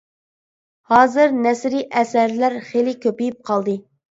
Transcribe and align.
ھازىر 0.93 1.35
نەسرىي 1.43 1.85
ئەسەرلەر 2.01 2.59
خېلى 2.71 2.99
كۆپىيىپ 3.07 3.43
قالدى. 3.53 3.79